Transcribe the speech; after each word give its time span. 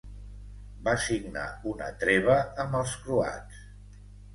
Va 0.87 0.95
signar 1.03 1.45
una 1.75 1.93
treva 2.07 2.41
amb 2.67 2.83
els 2.85 3.01
croats. 3.07 3.67